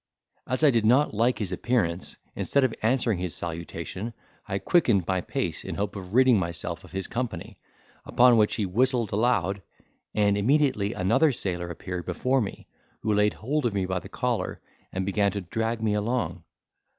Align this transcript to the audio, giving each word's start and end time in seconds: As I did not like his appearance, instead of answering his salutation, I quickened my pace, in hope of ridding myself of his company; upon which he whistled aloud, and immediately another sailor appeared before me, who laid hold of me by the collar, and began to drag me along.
As 0.47 0.63
I 0.63 0.71
did 0.71 0.83
not 0.83 1.13
like 1.13 1.37
his 1.37 1.51
appearance, 1.51 2.17
instead 2.35 2.63
of 2.63 2.73
answering 2.81 3.19
his 3.19 3.35
salutation, 3.35 4.15
I 4.47 4.57
quickened 4.57 5.05
my 5.05 5.21
pace, 5.21 5.63
in 5.63 5.75
hope 5.75 5.95
of 5.95 6.15
ridding 6.15 6.39
myself 6.39 6.83
of 6.83 6.91
his 6.91 7.05
company; 7.05 7.59
upon 8.03 8.35
which 8.35 8.55
he 8.55 8.65
whistled 8.65 9.11
aloud, 9.11 9.61
and 10.15 10.39
immediately 10.39 10.93
another 10.93 11.31
sailor 11.31 11.69
appeared 11.69 12.07
before 12.07 12.41
me, 12.41 12.65
who 13.01 13.13
laid 13.13 13.35
hold 13.35 13.67
of 13.67 13.75
me 13.75 13.85
by 13.85 13.99
the 13.99 14.09
collar, 14.09 14.59
and 14.91 15.05
began 15.05 15.31
to 15.33 15.41
drag 15.41 15.83
me 15.83 15.93
along. 15.93 16.45